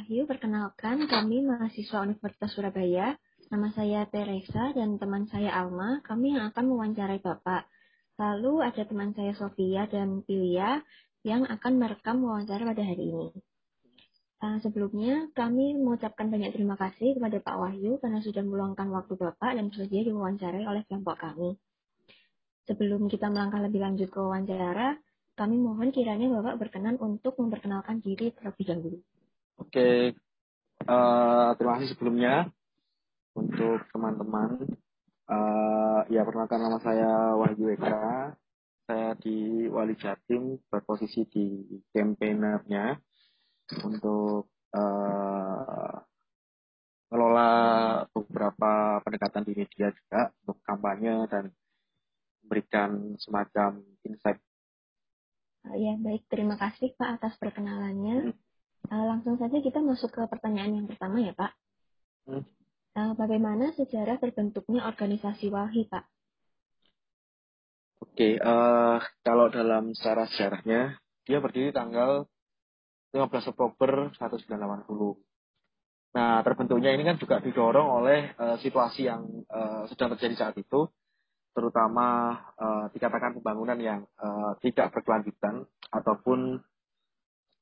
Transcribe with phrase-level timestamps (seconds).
[0.00, 3.20] Wahyu, perkenalkan kami mahasiswa Universitas Surabaya.
[3.52, 6.00] Nama saya Teresa dan teman saya Alma.
[6.00, 7.68] Kami yang akan mewawancarai Bapak.
[8.16, 10.80] Lalu ada teman saya Sofia dan Pilia
[11.20, 13.28] yang akan merekam wawancara pada hari ini.
[14.40, 19.52] Uh, sebelumnya, kami mengucapkan banyak terima kasih kepada Pak Wahyu karena sudah meluangkan waktu Bapak
[19.52, 21.60] dan bersedia diwawancarai oleh kelompok kami.
[22.64, 24.96] Sebelum kita melangkah lebih lanjut ke wawancara,
[25.36, 29.00] kami mohon kiranya Bapak berkenan untuk memperkenalkan diri terlebih dahulu.
[29.60, 30.16] Oke,
[30.88, 32.48] uh, terima kasih sebelumnya
[33.36, 34.64] untuk teman-teman.
[35.28, 38.32] Uh, ya, perkenalkan nama saya Wahyu Eka.
[38.88, 42.96] Saya di Wali Jatim berposisi di campaignernya
[43.84, 45.94] untuk uh,
[47.12, 47.50] mengelola
[48.16, 51.52] beberapa pendekatan di media juga untuk kampanye dan
[52.42, 54.40] memberikan semacam insight.
[55.68, 58.32] Uh, ya baik, terima kasih Pak atas perkenalannya.
[58.32, 58.49] Hmm.
[58.90, 61.52] Uh, langsung saja kita masuk ke pertanyaan yang pertama ya Pak.
[62.26, 62.42] Hmm.
[62.90, 66.04] Uh, bagaimana sejarah terbentuknya organisasi Walhi Pak?
[68.02, 72.26] Oke, okay, uh, kalau dalam secara sejarahnya dia berdiri tanggal
[73.14, 75.22] 15 Oktober 1980.
[76.10, 80.90] Nah, terbentuknya ini kan juga didorong oleh uh, situasi yang uh, sedang terjadi saat itu,
[81.54, 85.62] terutama uh, dikatakan pembangunan yang uh, tidak berkelanjutan
[85.94, 86.58] ataupun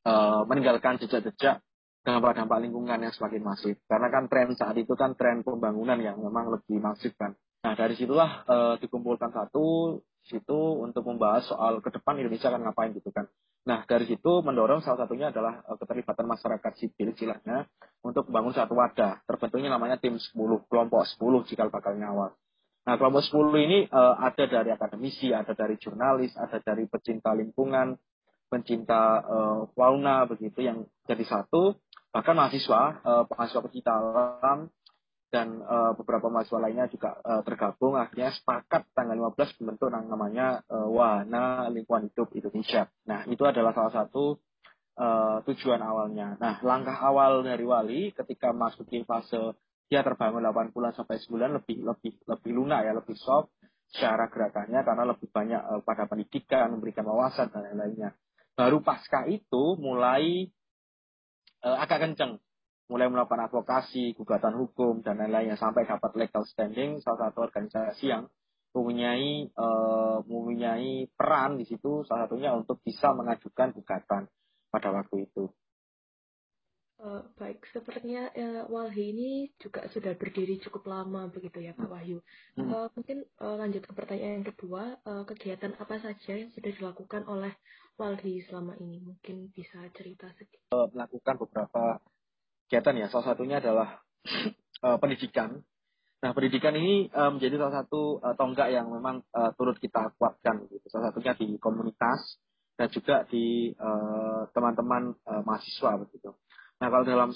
[0.08, 1.60] uh, meninggalkan jejak-jejak
[2.08, 3.76] dampak-dampak lingkungan yang semakin masif.
[3.84, 7.36] Karena kan tren saat itu kan tren pembangunan yang memang lebih masif kan.
[7.60, 12.96] Nah, dari situlah uh, dikumpulkan satu situ untuk membahas soal ke depan Indonesia akan ngapain
[12.96, 13.28] gitu kan.
[13.68, 17.68] Nah, dari situ mendorong salah satunya adalah uh, keterlibatan masyarakat sipil istilahnya
[18.00, 19.20] untuk membangun satu wadah.
[19.28, 20.32] Terbentuknya namanya tim 10,
[20.70, 22.32] kelompok 10 jika bakal nyawal.
[22.88, 27.98] Nah, kelompok 10 ini uh, ada dari akademisi, ada dari jurnalis, ada dari pecinta lingkungan,
[28.48, 31.76] pencinta uh, fauna begitu yang jadi satu,
[32.10, 34.72] bahkan mahasiswa, uh, mahasiswa pecinta alam,
[35.28, 40.64] dan uh, beberapa mahasiswa lainnya juga uh, tergabung akhirnya sepakat tanggal 15 membentuk yang namanya
[40.72, 42.88] uh, Wahana Lingkungan Hidup Indonesia.
[43.04, 44.40] Nah, itu adalah salah satu
[44.96, 46.40] uh, tujuan awalnya.
[46.40, 49.52] Nah, langkah awal dari Wali ketika masuk di fase
[49.88, 53.52] dia terbangun 8 bulan sampai sebulan lebih lebih lebih lunak ya, lebih soft
[53.88, 58.16] secara gerakannya karena lebih banyak uh, pada pendidikan, memberikan wawasan dan lain-lainnya.
[58.58, 60.50] Baru pasca itu mulai
[61.62, 62.42] uh, agak kenceng
[62.88, 68.24] mulai melakukan advokasi, gugatan hukum, dan lain-lainnya sampai dapat legal standing salah satu organisasi yang
[68.72, 74.22] mempunyai uh, mempunyai peran di situ salah satunya untuk bisa mengajukan gugatan
[74.72, 75.52] pada waktu itu.
[76.98, 79.30] Uh, baik, sepertinya uh, Walhi ini
[79.62, 81.94] juga sudah berdiri cukup lama begitu ya Pak hmm.
[81.94, 82.18] Wahyu.
[82.58, 82.68] Hmm.
[82.74, 87.22] Uh, mungkin uh, lanjut ke pertanyaan yang kedua, uh, kegiatan apa saja yang sudah dilakukan
[87.30, 87.54] oleh
[87.98, 89.02] Walhi selama ini?
[89.02, 90.70] Mungkin bisa cerita sedikit.
[90.70, 91.98] Uh, melakukan beberapa
[92.70, 93.06] kegiatan ya.
[93.10, 93.98] Salah satunya adalah
[94.86, 95.66] uh, pendidikan.
[96.22, 99.26] Nah, pendidikan ini uh, menjadi salah satu tonggak yang memang
[99.58, 100.70] turut kita kuatkan.
[100.70, 100.86] Gitu.
[100.86, 102.38] Salah satunya di komunitas
[102.78, 103.74] dan juga di
[104.54, 106.30] teman-teman mahasiswa begitu.
[106.78, 107.30] Nah, kalau dalam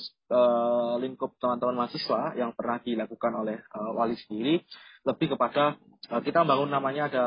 [1.03, 4.63] lingkup teman-teman mahasiswa yang pernah dilakukan oleh wali sendiri,
[5.03, 5.79] lebih kepada
[6.23, 7.25] kita membangun namanya ada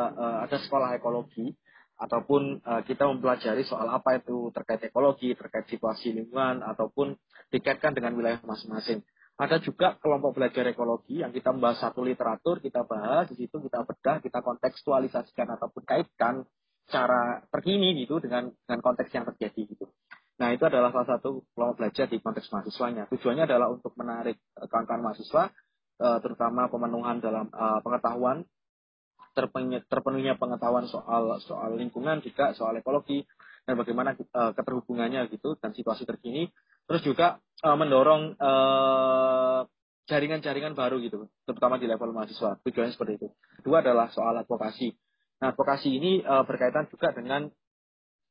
[0.48, 1.56] ada sekolah ekologi
[1.96, 7.16] ataupun uh, kita mempelajari soal apa itu terkait ekologi, terkait situasi lingkungan, ataupun
[7.52, 9.00] dikaitkan dengan wilayah masing-masing.
[9.36, 13.84] Ada juga kelompok belajar ekologi yang kita membahas satu literatur, kita bahas, di situ kita
[13.84, 16.48] bedah, kita kontekstualisasikan ataupun kaitkan
[16.88, 19.92] cara terkini gitu dengan dengan konteks yang terjadi gitu.
[20.40, 23.08] Nah itu adalah salah satu kelompok belajar di konteks mahasiswanya.
[23.12, 25.52] Tujuannya adalah untuk menarik eh, kawan-kawan mahasiswa,
[26.00, 27.48] uh, terutama pemenuhan dalam
[27.84, 28.44] pengetahuan
[29.36, 33.28] terpenuhnya pengetahuan soal soal lingkungan juga soal ekologi
[33.68, 36.48] dan bagaimana uh, keterhubungannya gitu dan situasi terkini.
[36.86, 38.38] Terus juga uh, mendorong
[40.06, 42.62] jaringan-jaringan uh, baru gitu terutama di level mahasiswa.
[42.64, 43.28] Tujuannya seperti itu.
[43.60, 44.96] Kedua adalah soal advokasi.
[45.44, 47.52] Nah advokasi ini uh, berkaitan juga dengan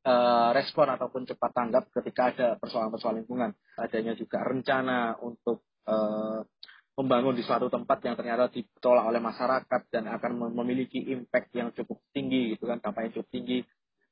[0.09, 3.51] uh, respon ataupun cepat tanggap ketika ada persoalan-persoalan lingkungan.
[3.77, 6.47] Adanya juga rencana untuk uh,
[6.95, 11.99] membangun di suatu tempat yang ternyata ditolak oleh masyarakat dan akan memiliki impact yang cukup
[12.15, 13.59] tinggi gitu kan dampaknya cukup tinggi.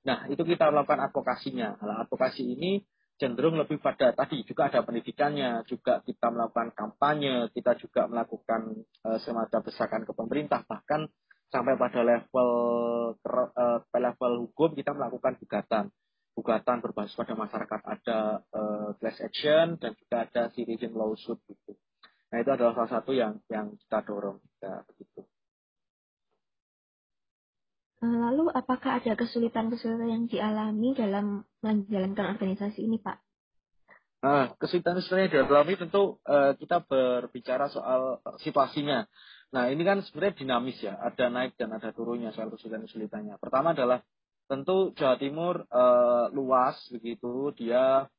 [0.02, 1.78] Nah itu kita lakukan advokasinya.
[1.78, 2.82] Nah, advokasi ini
[3.22, 9.18] cenderung lebih pada tadi juga ada pendidikannya juga kita melakukan kampanye kita juga melakukan uh,
[9.22, 11.06] semacam desakan ke pemerintah bahkan
[11.54, 12.50] sampai pada level
[13.14, 15.84] uh, level hukum kita melakukan gugatan.
[16.32, 21.78] Gugatan berbasis pada masyarakat ada uh, class action dan juga ada citizen lawsuit gitu
[22.32, 25.28] Nah itu adalah salah satu yang yang kita dorong ya begitu.
[28.02, 33.14] Eh, lalu apakah ada kesulitan-kesulitan yang dialami dalam menjalankan organisasi ini, Pak?
[34.26, 39.06] Nah, kesulitan-kesulitan yang dialami tentu uh, kita berbicara soal situasinya.
[39.54, 43.38] Nah, ini kan sebenarnya dinamis ya, ada naik dan ada turunnya soal kesulitan-kesulitannya.
[43.38, 44.02] Pertama adalah
[44.50, 48.10] tentu Jawa Timur uh, luas begitu, dia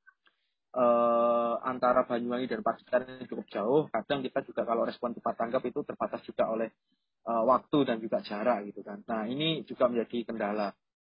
[0.73, 3.81] uh, antara Banyuwangi dan Pacitan cukup jauh.
[3.89, 6.73] Kadang kita juga kalau respon cepat tanggap itu terbatas juga oleh
[7.29, 9.01] uh, waktu dan juga jarak gitu kan.
[9.05, 10.73] Nah, ini juga menjadi kendala.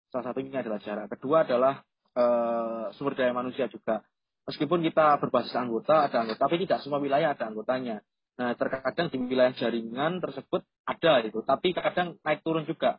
[0.08, 1.06] Salah satunya adalah jarak.
[1.12, 1.84] Kedua adalah
[2.16, 4.00] uh, sumber daya manusia juga
[4.48, 8.00] meskipun kita berbasis anggota, ada anggota, tapi tidak semua wilayah ada anggotanya.
[8.40, 12.96] Nah, terkadang di wilayah jaringan tersebut ada itu, tapi kadang naik turun juga.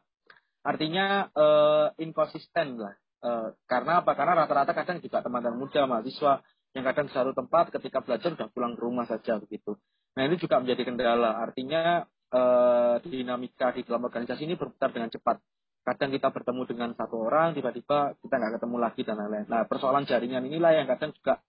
[0.61, 2.94] Artinya uh, inkonsisten lah.
[3.19, 4.12] Uh, karena apa?
[4.16, 8.77] Karena rata-rata kadang juga teman-teman muda, mahasiswa yang kadang satu tempat ketika belajar sudah pulang
[8.77, 9.75] ke rumah saja begitu.
[10.16, 11.39] Nah, ini juga menjadi kendala.
[11.42, 15.42] Artinya uh, dinamika di dalam organisasi ini berputar dengan cepat
[15.89, 19.45] kadang kita bertemu dengan satu orang tiba-tiba kita nggak ketemu lagi dan lain-lain.
[19.50, 21.42] Nah persoalan jaringan inilah yang kadang juga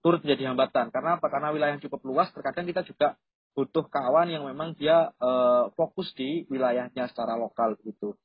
[0.00, 0.88] turut menjadi hambatan.
[0.88, 1.26] Karena apa?
[1.28, 3.20] Karena wilayah yang cukup luas, terkadang kita juga
[3.52, 8.16] butuh kawan yang memang dia uh, fokus di wilayahnya secara lokal gitu.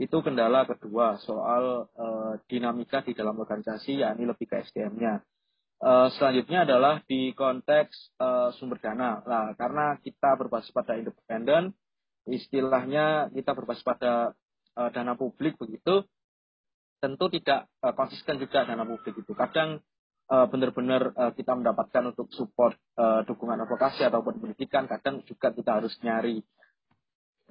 [0.00, 5.20] Itu kendala kedua soal uh, dinamika di dalam organisasi, ya ini lebih ke SDM-nya.
[5.82, 9.18] Uh, selanjutnya adalah di konteks uh, sumber dana.
[9.26, 11.74] Nah, karena kita berbasis pada independen,
[12.26, 14.32] istilahnya kita berbasis pada
[14.78, 16.06] uh, dana publik begitu
[17.02, 19.82] tentu tidak uh, konsisten juga dana publik itu kadang
[20.30, 25.82] uh, benar-benar uh, kita mendapatkan untuk support uh, dukungan advokasi ataupun pendidikan kadang juga kita
[25.82, 26.46] harus nyari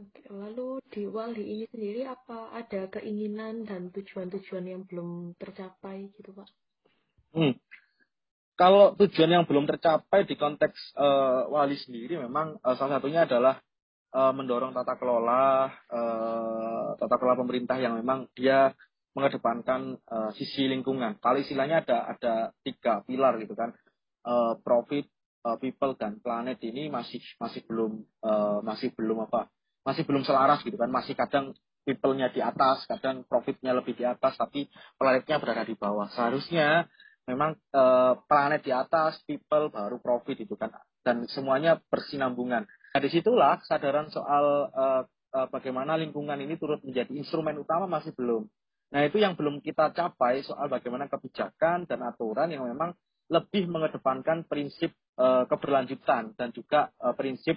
[0.01, 6.33] Oke, lalu di Wali ini sendiri apa ada keinginan dan tujuan-tujuan yang belum tercapai gitu
[6.33, 6.49] Pak?
[7.37, 7.53] Hmm.
[8.57, 13.61] Kalau tujuan yang belum tercapai di konteks uh, Wali sendiri memang uh, salah satunya adalah
[14.17, 18.73] uh, mendorong tata kelola uh, tata kelola pemerintah yang memang dia
[19.13, 21.21] mengedepankan uh, sisi lingkungan.
[21.21, 22.33] Kalau istilahnya ada ada
[22.65, 23.69] tiga pilar gitu kan,
[24.25, 25.05] uh, profit,
[25.61, 29.49] people dan planet ini masih masih belum uh, masih belum apa,
[29.81, 34.37] masih belum selaras gitu kan, masih kadang people-nya di atas, kadang profitnya lebih di atas,
[34.37, 36.09] tapi planetnya berada di bawah.
[36.13, 36.85] Seharusnya
[37.25, 40.69] memang uh, planet di atas, people baru profit itu kan,
[41.01, 42.65] dan semuanya bersinambungan.
[42.65, 45.01] Nah, di situlah kesadaran soal uh,
[45.33, 48.45] uh, bagaimana lingkungan ini turut menjadi instrumen utama masih belum.
[48.91, 52.91] Nah, itu yang belum kita capai soal bagaimana kebijakan dan aturan yang memang
[53.31, 57.55] lebih mengedepankan prinsip uh, keberlanjutan dan juga uh, prinsip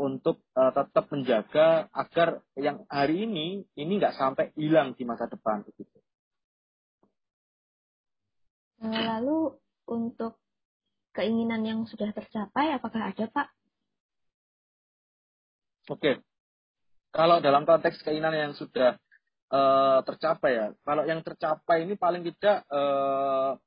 [0.00, 5.60] untuk uh, tetap menjaga agar yang hari ini ini nggak sampai hilang di masa depan
[5.68, 6.00] begitu.
[8.80, 9.60] Lalu
[9.92, 10.40] untuk
[11.12, 13.48] keinginan yang sudah tercapai apakah ada Pak?
[15.92, 16.24] Oke.
[17.12, 18.96] Kalau dalam konteks keinginan yang sudah
[19.52, 23.58] uh, tercapai ya, kalau yang tercapai ini paling tidak uh,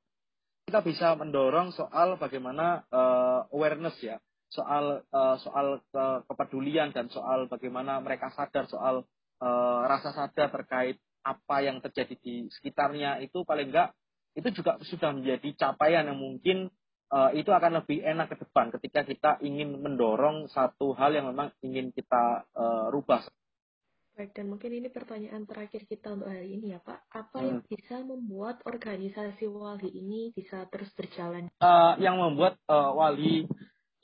[0.64, 4.16] kita bisa mendorong soal bagaimana uh, awareness ya,
[4.54, 9.02] soal uh, soal ke kepedulian dan soal bagaimana mereka sadar soal
[9.42, 13.90] uh, rasa sadar terkait apa yang terjadi di sekitarnya itu paling enggak
[14.38, 16.70] itu juga sudah menjadi capaian yang mungkin
[17.10, 21.54] uh, itu akan lebih enak ke depan ketika kita ingin mendorong satu hal yang memang
[21.62, 23.22] ingin kita uh, rubah.
[24.14, 27.02] Baik, dan mungkin ini pertanyaan terakhir kita untuk hari ini ya Pak.
[27.10, 27.46] Apa hmm.
[27.50, 31.50] yang bisa membuat organisasi Wali ini bisa terus berjalan?
[31.58, 33.50] Uh, yang membuat uh, Wali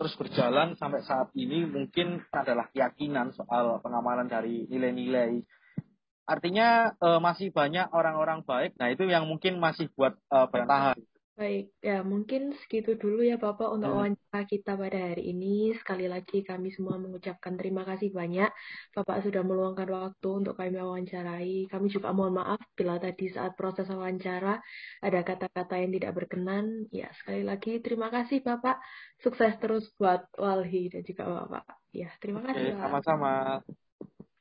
[0.00, 5.44] terus berjalan sampai saat ini mungkin adalah keyakinan soal pengamalan dari nilai-nilai.
[6.24, 8.81] Artinya uh, masih banyak orang-orang baik.
[8.81, 10.96] Nah itu yang mungkin masih buat uh, bertahan.
[11.41, 13.97] Baik, ya mungkin segitu dulu ya Bapak untuk hmm.
[13.97, 15.73] wawancara kita pada hari ini.
[15.73, 18.53] Sekali lagi kami semua mengucapkan terima kasih banyak.
[18.93, 21.65] Bapak sudah meluangkan waktu untuk kami wawancarai.
[21.73, 24.61] Kami juga mohon maaf bila tadi saat proses wawancara
[25.01, 26.85] ada kata-kata yang tidak berkenan.
[26.93, 28.77] Ya, sekali lagi terima kasih Bapak.
[29.25, 31.65] Sukses terus buat Walhi dan juga Bapak.
[31.97, 32.77] Ya, terima kasih.
[32.77, 33.65] sama-sama.